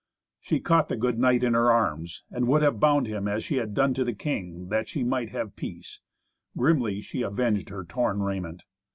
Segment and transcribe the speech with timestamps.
[0.39, 3.57] She caught the good knight in her arms, and would have bound him as she
[3.57, 5.99] had done to the king, that she might have peace.
[6.57, 8.63] Grimly she avenged her torn raiment.